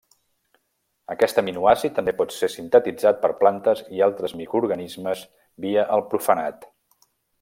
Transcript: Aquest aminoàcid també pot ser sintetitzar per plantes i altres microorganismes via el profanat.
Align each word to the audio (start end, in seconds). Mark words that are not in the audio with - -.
Aquest 1.15 1.41
aminoàcid 1.41 1.93
també 1.99 2.15
pot 2.21 2.33
ser 2.37 2.49
sintetitzar 2.53 3.11
per 3.25 3.31
plantes 3.43 3.83
i 3.99 4.01
altres 4.07 4.33
microorganismes 4.41 5.23
via 5.67 5.85
el 5.99 6.05
profanat. 6.15 6.67